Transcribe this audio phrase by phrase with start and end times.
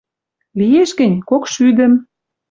[0.59, 1.93] Лиэш гӹнь— кокшӱдӹм.